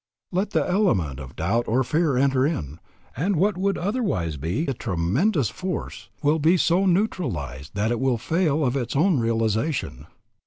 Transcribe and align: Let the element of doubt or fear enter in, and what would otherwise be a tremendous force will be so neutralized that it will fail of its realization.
Let 0.31 0.49
the 0.49 0.67
element 0.67 1.19
of 1.19 1.35
doubt 1.35 1.67
or 1.67 1.83
fear 1.83 2.17
enter 2.17 2.43
in, 2.43 2.79
and 3.15 3.35
what 3.35 3.55
would 3.55 3.77
otherwise 3.77 4.35
be 4.35 4.65
a 4.65 4.73
tremendous 4.73 5.49
force 5.51 6.09
will 6.23 6.39
be 6.39 6.57
so 6.57 6.87
neutralized 6.87 7.75
that 7.75 7.91
it 7.91 7.99
will 7.99 8.17
fail 8.17 8.65
of 8.65 8.75
its 8.75 8.95
realization. 8.95 10.07